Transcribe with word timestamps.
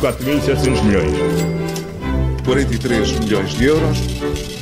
4.700 0.00 0.84
milhões. 0.84 1.10
43 2.44 3.12
milhões 3.20 3.50
de 3.54 3.64
euros. 3.64 3.98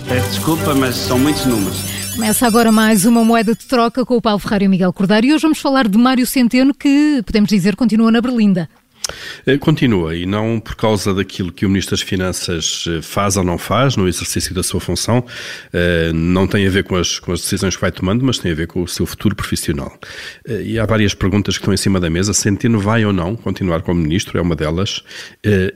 Peço 0.08 0.28
desculpa, 0.30 0.74
mas 0.74 0.94
são 0.94 1.18
muitos 1.18 1.44
números. 1.44 1.76
Começa 2.14 2.46
agora 2.46 2.70
mais 2.70 3.04
uma 3.04 3.24
moeda 3.24 3.52
de 3.52 3.66
troca 3.66 4.06
com 4.06 4.16
o 4.16 4.22
Paulo 4.22 4.38
Ferrari 4.38 4.66
e 4.66 4.68
o 4.68 4.70
Miguel 4.70 4.92
Cordeiro 4.92 5.26
e 5.26 5.34
hoje 5.34 5.42
vamos 5.42 5.58
falar 5.58 5.88
de 5.88 5.98
Mário 5.98 6.24
Centeno 6.24 6.72
que, 6.72 7.20
podemos 7.26 7.50
dizer, 7.50 7.74
continua 7.74 8.12
na 8.12 8.20
Berlinda. 8.20 8.68
Eh, 9.46 9.58
continua, 9.58 10.14
e 10.16 10.26
não 10.26 10.58
por 10.58 10.74
causa 10.74 11.12
daquilo 11.12 11.52
que 11.52 11.66
o 11.66 11.68
Ministro 11.68 11.96
das 11.96 12.00
Finanças 12.00 12.84
eh, 12.88 13.02
faz 13.02 13.36
ou 13.36 13.44
não 13.44 13.58
faz 13.58 13.96
no 13.96 14.08
exercício 14.08 14.54
da 14.54 14.62
sua 14.62 14.80
função, 14.80 15.24
eh, 15.72 16.12
não 16.14 16.46
tem 16.46 16.66
a 16.66 16.70
ver 16.70 16.84
com 16.84 16.96
as, 16.96 17.18
com 17.18 17.32
as 17.32 17.40
decisões 17.40 17.74
que 17.74 17.80
vai 17.80 17.92
tomando, 17.92 18.24
mas 18.24 18.38
tem 18.38 18.52
a 18.52 18.54
ver 18.54 18.66
com 18.66 18.82
o 18.82 18.88
seu 18.88 19.06
futuro 19.06 19.34
profissional. 19.34 19.96
E 20.46 20.78
há 20.78 20.86
várias 20.86 21.14
perguntas 21.14 21.56
que 21.56 21.62
estão 21.62 21.74
em 21.74 21.76
cima 21.76 22.00
da 22.00 22.08
mesa. 22.08 22.32
Centeno 22.32 22.78
vai 22.78 23.04
ou 23.04 23.12
não 23.12 23.36
continuar 23.36 23.82
como 23.82 24.00
Ministro, 24.00 24.38
é 24.38 24.42
uma 24.42 24.56
delas, 24.56 25.02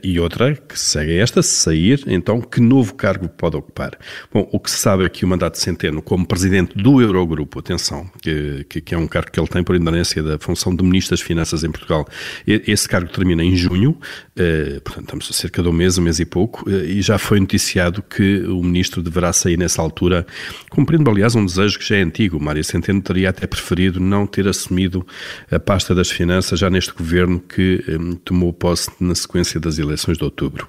e 0.03 0.19
outra, 0.19 0.55
que 0.55 0.79
segue 0.79 1.17
esta, 1.17 1.41
se 1.41 1.55
sair, 1.55 2.03
então 2.07 2.41
que 2.41 2.59
novo 2.59 2.93
cargo 2.95 3.27
pode 3.27 3.57
ocupar? 3.57 3.97
Bom, 4.33 4.47
o 4.51 4.59
que 4.59 4.69
se 4.69 4.77
sabe 4.77 5.05
é 5.05 5.09
que 5.09 5.25
o 5.25 5.27
mandato 5.27 5.53
de 5.53 5.59
Centeno 5.59 6.01
como 6.01 6.25
Presidente 6.25 6.77
do 6.77 7.01
Eurogrupo, 7.01 7.59
atenção, 7.59 8.09
que, 8.21 8.63
que 8.63 8.95
é 8.95 8.97
um 8.97 9.07
cargo 9.07 9.31
que 9.31 9.39
ele 9.39 9.47
tem 9.47 9.63
por 9.63 9.75
inderência 9.75 10.21
da 10.21 10.37
função 10.39 10.75
de 10.75 10.83
Ministro 10.83 11.15
das 11.15 11.21
Finanças 11.21 11.63
em 11.63 11.71
Portugal, 11.71 12.07
esse 12.45 12.87
cargo 12.87 13.11
termina 13.19 13.43
em 13.43 13.55
junho, 13.55 13.97
eh, 14.35 14.79
portanto 14.83 15.03
estamos 15.03 15.27
a 15.29 15.33
cerca 15.33 15.61
de 15.61 15.67
um 15.67 15.73
mês, 15.73 15.97
um 15.97 16.01
mês 16.01 16.19
e 16.19 16.25
pouco, 16.25 16.69
eh, 16.69 16.85
e 16.85 17.01
já 17.01 17.17
foi 17.17 17.39
noticiado 17.39 18.01
que 18.01 18.39
o 18.43 18.63
ministro 18.63 19.03
deverá 19.03 19.33
sair 19.33 19.57
nessa 19.57 19.81
altura, 19.81 20.25
cumprindo 20.69 21.09
aliás 21.09 21.35
um 21.35 21.45
desejo 21.45 21.77
que 21.77 21.87
já 21.87 21.97
é 21.97 22.01
antigo. 22.01 22.39
Mário 22.39 22.63
Centeno 22.63 23.01
teria 23.01 23.29
até 23.29 23.45
preferido 23.45 23.99
não 23.99 24.25
ter 24.25 24.47
assumido 24.47 25.05
a 25.51 25.59
pasta 25.59 25.93
das 25.93 26.09
finanças 26.09 26.59
já 26.59 26.69
neste 26.69 26.93
governo 26.93 27.39
que 27.39 27.83
eh, 27.87 28.17
tomou 28.23 28.53
posse 28.53 28.89
na 28.99 29.13
sequência 29.13 29.59
das 29.59 29.77
eleições 29.77 30.17
de 30.17 30.23
outubro. 30.23 30.67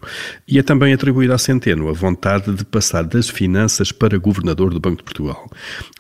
E 0.48 0.58
é 0.58 0.62
também 0.62 0.92
atribuída 0.92 1.34
a 1.34 1.38
Centeno 1.38 1.88
a 1.88 1.92
vontade 1.92 2.52
de 2.52 2.64
passar 2.64 3.04
das 3.04 3.28
finanças 3.28 3.92
para 3.92 4.18
governador 4.18 4.74
do 4.74 4.80
Banco 4.80 4.98
de 4.98 5.04
Portugal. 5.04 5.48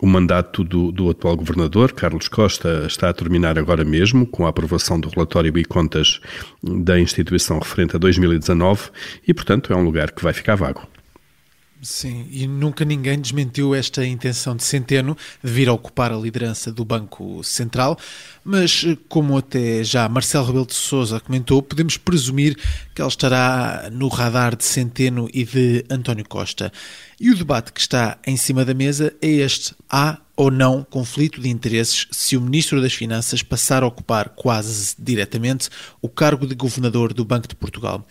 O 0.02 0.06
mandato 0.06 0.64
do, 0.64 0.90
do 0.90 1.10
atual 1.10 1.36
governador, 1.36 1.92
Carlos 1.92 2.26
Costa, 2.26 2.84
está 2.86 3.08
a 3.08 3.12
terminar 3.12 3.56
agora 3.56 3.84
mesmo, 3.84 4.26
com 4.26 4.46
a 4.46 4.48
aprovação 4.48 4.98
do 4.98 5.08
relatório 5.08 5.56
e 5.56 5.64
contas 5.64 6.20
da 6.62 6.98
instituição 6.98 7.58
referente 7.58 7.96
a 7.96 7.98
2019 7.98 8.90
e, 9.26 9.34
portanto, 9.34 9.72
é 9.72 9.76
um 9.76 9.82
lugar 9.82 10.10
que 10.10 10.22
vai 10.22 10.32
ficar 10.32 10.54
vago. 10.54 10.86
Sim, 11.82 12.26
e 12.30 12.46
nunca 12.46 12.84
ninguém 12.84 13.18
desmentiu 13.18 13.74
esta 13.74 14.04
intenção 14.04 14.54
de 14.54 14.62
Centeno 14.62 15.16
de 15.42 15.50
vir 15.50 15.66
a 15.66 15.72
ocupar 15.72 16.12
a 16.12 16.16
liderança 16.16 16.70
do 16.70 16.84
Banco 16.84 17.42
Central, 17.42 17.98
mas 18.44 18.84
como 19.08 19.38
até 19.38 19.82
já 19.82 20.06
Marcelo 20.06 20.44
Rebelo 20.44 20.66
de 20.66 20.74
Sousa 20.74 21.20
comentou, 21.20 21.62
podemos 21.62 21.96
presumir 21.96 22.54
que 22.94 23.00
ele 23.00 23.08
estará 23.08 23.88
no 23.90 24.08
radar 24.08 24.56
de 24.56 24.64
Centeno 24.64 25.26
e 25.32 25.42
de 25.42 25.82
António 25.88 26.28
Costa. 26.28 26.70
E 27.18 27.30
o 27.30 27.36
debate 27.36 27.72
que 27.72 27.80
está 27.80 28.18
em 28.26 28.36
cima 28.36 28.62
da 28.62 28.74
mesa 28.74 29.14
é 29.22 29.28
este: 29.28 29.74
há 29.88 30.18
ou 30.36 30.50
não 30.50 30.84
conflito 30.84 31.40
de 31.40 31.48
interesses 31.48 32.06
se 32.10 32.36
o 32.36 32.42
Ministro 32.42 32.80
das 32.82 32.92
Finanças 32.92 33.42
passar 33.42 33.82
a 33.82 33.86
ocupar 33.86 34.30
quase 34.30 34.94
diretamente 34.98 35.70
o 36.02 36.10
cargo 36.10 36.46
de 36.46 36.54
Governador 36.54 37.14
do 37.14 37.24
Banco 37.24 37.48
de 37.48 37.54
Portugal? 37.54 38.06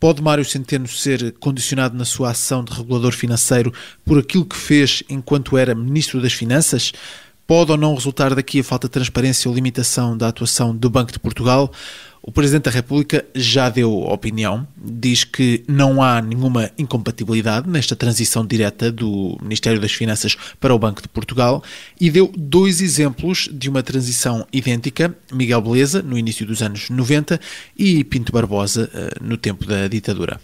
Pode 0.00 0.22
Mário 0.22 0.44
Centeno 0.44 0.86
ser 0.86 1.32
condicionado 1.40 1.96
na 1.96 2.04
sua 2.04 2.30
ação 2.30 2.62
de 2.62 2.72
regulador 2.72 3.12
financeiro 3.12 3.72
por 4.04 4.16
aquilo 4.16 4.46
que 4.46 4.56
fez 4.56 5.02
enquanto 5.08 5.58
era 5.58 5.74
Ministro 5.74 6.22
das 6.22 6.32
Finanças? 6.32 6.92
Pode 7.48 7.72
ou 7.72 7.78
não 7.78 7.94
resultar 7.94 8.34
daqui 8.34 8.60
a 8.60 8.62
falta 8.62 8.88
de 8.88 8.92
transparência 8.92 9.48
ou 9.48 9.54
limitação 9.54 10.14
da 10.14 10.28
atuação 10.28 10.76
do 10.76 10.90
Banco 10.90 11.10
de 11.10 11.18
Portugal? 11.18 11.72
O 12.20 12.30
Presidente 12.30 12.64
da 12.64 12.70
República 12.70 13.24
já 13.34 13.70
deu 13.70 14.00
opinião, 14.02 14.68
diz 14.76 15.24
que 15.24 15.64
não 15.66 16.02
há 16.02 16.20
nenhuma 16.20 16.70
incompatibilidade 16.76 17.66
nesta 17.66 17.96
transição 17.96 18.44
direta 18.44 18.92
do 18.92 19.38
Ministério 19.40 19.80
das 19.80 19.92
Finanças 19.92 20.36
para 20.60 20.74
o 20.74 20.78
Banco 20.78 21.00
de 21.00 21.08
Portugal 21.08 21.64
e 21.98 22.10
deu 22.10 22.30
dois 22.36 22.82
exemplos 22.82 23.48
de 23.50 23.70
uma 23.70 23.82
transição 23.82 24.46
idêntica: 24.52 25.16
Miguel 25.32 25.62
Beleza, 25.62 26.02
no 26.02 26.18
início 26.18 26.44
dos 26.44 26.60
anos 26.60 26.90
90, 26.90 27.40
e 27.78 28.04
Pinto 28.04 28.30
Barbosa, 28.30 28.90
eh, 28.92 29.14
no 29.22 29.38
tempo 29.38 29.64
da 29.64 29.88
ditadura. 29.88 30.38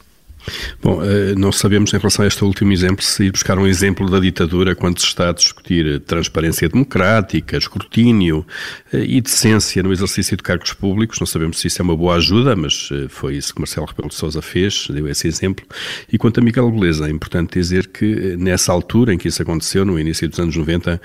Bom, 0.82 1.02
eh, 1.02 1.34
não 1.36 1.50
sabemos 1.50 1.92
em 1.92 1.98
relação 1.98 2.24
a 2.24 2.28
este 2.28 2.44
último 2.44 2.72
exemplo 2.72 3.02
se 3.02 3.24
ir 3.24 3.30
buscar 3.30 3.58
um 3.58 3.66
exemplo 3.66 4.10
da 4.10 4.20
ditadura 4.20 4.74
quando 4.74 4.98
se 5.00 5.06
está 5.06 5.30
a 5.30 5.32
discutir 5.32 6.00
transparência 6.00 6.68
democrática, 6.68 7.56
escrutínio 7.56 8.46
eh, 8.92 9.04
e 9.06 9.20
decência 9.20 9.82
no 9.82 9.92
exercício 9.92 10.36
de 10.36 10.42
cargos 10.42 10.72
públicos. 10.72 11.18
Não 11.18 11.26
sabemos 11.26 11.60
se 11.60 11.68
isso 11.68 11.80
é 11.80 11.82
uma 11.82 11.96
boa 11.96 12.16
ajuda, 12.16 12.54
mas 12.54 12.90
eh, 12.92 13.06
foi 13.08 13.36
isso 13.36 13.54
que 13.54 13.60
Marcelo 13.60 13.86
Rebelo 13.86 14.08
de 14.08 14.14
Sousa 14.14 14.42
fez, 14.42 14.88
deu 14.90 15.08
esse 15.08 15.26
exemplo. 15.26 15.64
E 16.12 16.18
quanto 16.18 16.40
a 16.40 16.42
Miguel 16.42 16.70
Beleza, 16.70 17.06
é 17.06 17.10
importante 17.10 17.58
dizer 17.58 17.86
que 17.88 18.36
nessa 18.36 18.72
altura 18.72 19.14
em 19.14 19.18
que 19.18 19.28
isso 19.28 19.40
aconteceu, 19.40 19.84
no 19.84 19.98
início 19.98 20.28
dos 20.28 20.38
anos 20.38 20.56
90, 20.56 21.00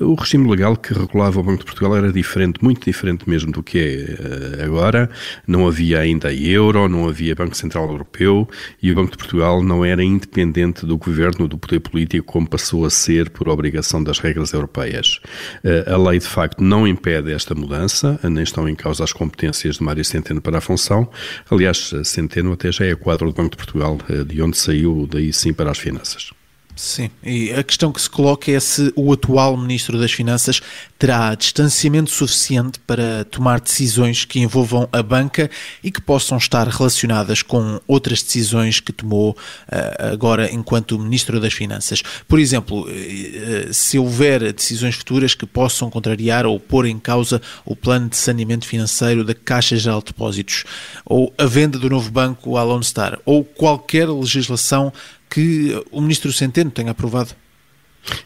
o 0.00 0.14
regime 0.14 0.48
legal 0.48 0.76
que 0.76 0.92
regulava 0.92 1.40
o 1.40 1.42
Banco 1.42 1.58
de 1.58 1.64
Portugal 1.64 1.96
era 1.96 2.12
diferente, 2.12 2.62
muito 2.62 2.84
diferente 2.84 3.28
mesmo 3.28 3.50
do 3.50 3.62
que 3.62 3.78
é 3.78 4.64
agora. 4.64 5.10
Não 5.46 5.66
havia 5.66 6.00
ainda 6.00 6.32
euro, 6.32 6.88
não 6.88 7.08
havia 7.08 7.34
Banco 7.34 7.56
Central 7.56 7.88
Europeu 7.88 8.48
e 8.82 8.90
o 8.90 8.94
Banco 8.94 9.12
de 9.12 9.18
Portugal 9.18 9.62
não 9.62 9.84
era 9.84 10.02
independente 10.02 10.84
do 10.84 10.96
governo, 10.96 11.48
do 11.48 11.58
poder 11.58 11.80
político, 11.80 12.26
como 12.26 12.48
passou 12.48 12.84
a 12.84 12.90
ser 12.90 13.30
por 13.30 13.48
obrigação 13.48 14.02
das 14.02 14.18
regras 14.18 14.52
europeias. 14.52 15.20
Eh, 15.64 15.84
a 15.86 15.96
lei, 15.96 16.18
de 16.18 16.26
facto, 16.26 16.62
não 16.62 16.86
impede 16.86 17.32
esta 17.32 17.54
mudança, 17.54 18.18
nem 18.22 18.42
estão 18.42 18.68
em 18.68 18.74
causa 18.74 19.04
as 19.04 19.12
competências 19.12 19.76
de 19.76 19.82
Mário 19.82 20.04
Centeno 20.04 20.40
para 20.40 20.58
a 20.58 20.60
função. 20.60 21.08
Aliás, 21.50 21.92
Centeno 22.04 22.52
até 22.52 22.70
já 22.70 22.84
é 22.84 22.94
quadro 22.94 23.26
do 23.30 23.34
Banco 23.34 23.50
de 23.50 23.56
Portugal, 23.56 23.98
eh, 24.08 24.24
de 24.24 24.40
onde 24.42 24.56
saiu, 24.56 25.06
daí 25.10 25.32
sim, 25.32 25.52
para 25.52 25.70
as 25.70 25.78
finanças. 25.78 26.32
Sim, 26.76 27.08
e 27.24 27.50
a 27.54 27.64
questão 27.64 27.90
que 27.90 28.02
se 28.02 28.10
coloca 28.10 28.52
é 28.52 28.60
se 28.60 28.92
o 28.94 29.10
atual 29.10 29.56
Ministro 29.56 29.98
das 29.98 30.12
Finanças 30.12 30.60
terá 30.98 31.34
distanciamento 31.34 32.10
suficiente 32.10 32.78
para 32.80 33.24
tomar 33.24 33.60
decisões 33.60 34.26
que 34.26 34.40
envolvam 34.40 34.86
a 34.92 35.02
banca 35.02 35.50
e 35.82 35.90
que 35.90 36.02
possam 36.02 36.36
estar 36.36 36.68
relacionadas 36.68 37.40
com 37.40 37.80
outras 37.88 38.22
decisões 38.22 38.78
que 38.78 38.92
tomou 38.92 39.30
uh, 39.30 40.12
agora 40.12 40.52
enquanto 40.52 40.98
Ministro 40.98 41.40
das 41.40 41.54
Finanças. 41.54 42.02
Por 42.28 42.38
exemplo, 42.38 42.82
uh, 42.82 43.72
se 43.72 43.98
houver 43.98 44.52
decisões 44.52 44.96
futuras 44.96 45.34
que 45.34 45.46
possam 45.46 45.88
contrariar 45.88 46.44
ou 46.44 46.60
pôr 46.60 46.84
em 46.84 46.98
causa 46.98 47.40
o 47.64 47.74
plano 47.74 48.10
de 48.10 48.18
saneamento 48.18 48.66
financeiro 48.66 49.24
da 49.24 49.34
Caixa 49.34 49.78
Geral 49.78 50.00
de 50.00 50.06
Depósitos, 50.08 50.64
ou 51.06 51.32
a 51.38 51.46
venda 51.46 51.78
do 51.78 51.88
novo 51.88 52.10
banco 52.10 52.58
à 52.58 52.62
Lone 52.62 52.84
Star, 52.84 53.18
ou 53.24 53.42
qualquer 53.42 54.10
legislação 54.10 54.92
que 55.28 55.82
o 55.90 56.00
ministro 56.00 56.32
Centeno 56.32 56.70
tenha 56.70 56.90
aprovado. 56.90 57.34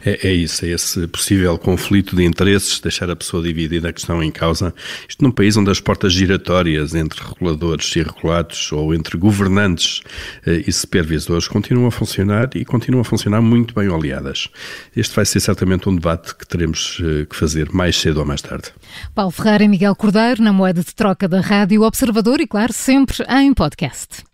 É, 0.05 0.29
é, 0.29 0.33
isso, 0.33 0.65
é 0.65 0.69
esse 0.69 1.07
possível 1.09 1.57
conflito 1.59 2.15
de 2.15 2.25
interesses, 2.25 2.81
deixar 2.81 3.11
a 3.11 3.17
pessoa 3.17 3.43
dividida 3.43 3.89
a 3.89 3.93
questão 3.93 4.23
em 4.23 4.31
causa. 4.31 4.75
Isto 5.09 5.23
num 5.25 5.31
país 5.31 5.57
onde 5.57 5.71
as 5.71 5.81
portas 5.81 6.13
giratórias 6.13 6.95
entre 6.95 7.23
reguladores 7.23 7.95
e 7.97 8.03
regulados, 8.03 8.73
ou 8.73 8.95
entre 8.95 9.17
governantes 9.17 10.03
eh, 10.47 10.65
e 10.67 10.73
supervisores, 10.73 11.49
continuam 11.49 11.87
a 11.89 11.91
funcionar 11.91 12.51
e 12.55 12.65
continuam 12.65 13.03
a 13.03 13.05
funcionar 13.05 13.41
muito 13.41 13.75
bem 13.75 13.89
oleadas. 13.89 14.49
Este 14.95 15.15
vai 15.15 15.25
ser 15.25 15.41
certamente 15.41 15.89
um 15.89 15.95
debate 15.95 16.35
que 16.35 16.47
teremos 16.47 17.01
eh, 17.03 17.27
que 17.27 17.37
fazer 17.37 17.71
mais 17.73 17.97
cedo 17.97 18.21
ou 18.21 18.27
mais 18.27 18.43
tarde. 18.43 18.69
Paulo 19.15 19.31
Ferreira 19.31 19.65
e 19.65 19.69
Miguel 19.69 19.97
Cordeiro, 19.97 20.43
na 20.43 20.53
moeda 20.53 20.83
de 20.83 20.95
troca 20.95 21.29
da 21.29 21.41
Rádio 21.41 21.83
Observador 21.83 22.41
e, 22.41 22.47
claro, 22.47 22.73
sempre 22.73 23.25
em 23.29 23.53
podcast. 23.55 24.30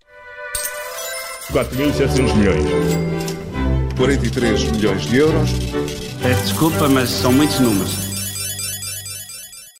4.700 1.53 2.34
milhões. 2.37 2.65
43 3.97 4.65
milhões 4.73 5.03
de 5.03 5.17
euros. 5.17 5.51
Peço 6.23 6.43
desculpa, 6.43 6.89
mas 6.89 7.09
são 7.09 7.33
muitos 7.33 7.61
números. 7.61 8.06